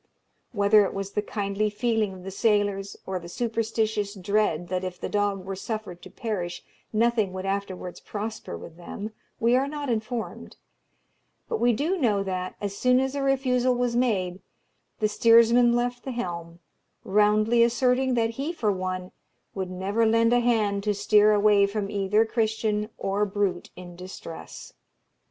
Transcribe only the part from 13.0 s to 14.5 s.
a refusal was made,